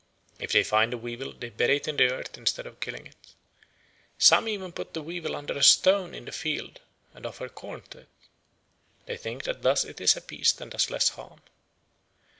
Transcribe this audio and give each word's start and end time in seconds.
If 0.39 0.51
they 0.51 0.63
find 0.63 0.91
a 0.95 0.97
weevil 0.97 1.31
they 1.33 1.51
bury 1.51 1.75
it 1.75 1.87
in 1.87 1.97
the 1.97 2.11
earth 2.11 2.35
instead 2.35 2.65
of 2.65 2.79
killing 2.79 3.05
it. 3.05 3.35
Some 4.17 4.47
even 4.47 4.71
put 4.71 4.95
the 4.95 5.03
weevil 5.03 5.35
under 5.35 5.55
a 5.55 5.61
stone 5.61 6.15
in 6.15 6.25
the 6.25 6.31
field 6.31 6.81
and 7.13 7.23
offer 7.23 7.47
corn 7.47 7.83
to 7.91 7.99
it. 7.99 8.09
They 9.05 9.17
think 9.17 9.43
that 9.43 9.61
thus 9.61 9.85
it 9.85 10.01
is 10.01 10.17
appeased 10.17 10.59
and 10.59 10.71
does 10.71 10.89
less 10.89 11.09
harm. 11.09 11.41